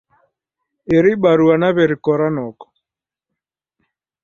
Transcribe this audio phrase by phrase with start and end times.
[0.97, 2.65] Iri barua naw'erikora noko